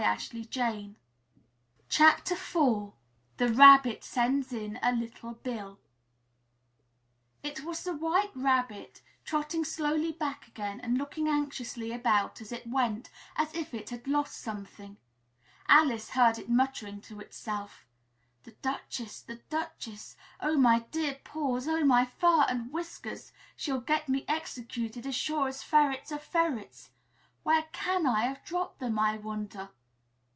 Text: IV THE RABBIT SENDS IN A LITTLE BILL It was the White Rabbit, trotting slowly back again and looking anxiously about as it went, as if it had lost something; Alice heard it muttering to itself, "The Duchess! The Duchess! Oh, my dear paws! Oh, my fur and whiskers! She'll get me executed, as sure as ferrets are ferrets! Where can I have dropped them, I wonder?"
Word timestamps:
IV 0.01 0.29
THE 0.51 0.93
RABBIT 3.39 4.03
SENDS 4.03 4.51
IN 4.51 4.79
A 4.81 4.91
LITTLE 4.95 5.33
BILL 5.43 5.77
It 7.43 7.59
was 7.63 7.83
the 7.83 7.93
White 7.93 8.31
Rabbit, 8.33 9.03
trotting 9.23 9.63
slowly 9.63 10.11
back 10.11 10.47
again 10.47 10.79
and 10.81 10.97
looking 10.97 11.27
anxiously 11.27 11.91
about 11.91 12.41
as 12.41 12.51
it 12.51 12.65
went, 12.65 13.11
as 13.35 13.53
if 13.53 13.75
it 13.75 13.91
had 13.91 14.07
lost 14.07 14.41
something; 14.41 14.97
Alice 15.67 16.09
heard 16.09 16.39
it 16.39 16.49
muttering 16.49 16.99
to 17.01 17.19
itself, 17.19 17.85
"The 18.41 18.53
Duchess! 18.53 19.21
The 19.21 19.35
Duchess! 19.51 20.17
Oh, 20.39 20.57
my 20.57 20.79
dear 20.89 21.19
paws! 21.23 21.67
Oh, 21.67 21.85
my 21.85 22.05
fur 22.05 22.45
and 22.49 22.73
whiskers! 22.73 23.31
She'll 23.55 23.81
get 23.81 24.09
me 24.09 24.25
executed, 24.27 25.05
as 25.05 25.13
sure 25.13 25.47
as 25.47 25.61
ferrets 25.61 26.11
are 26.11 26.17
ferrets! 26.17 26.89
Where 27.43 27.67
can 27.71 28.07
I 28.07 28.21
have 28.21 28.43
dropped 28.43 28.79
them, 28.79 28.97
I 28.97 29.17
wonder?" 29.17 29.69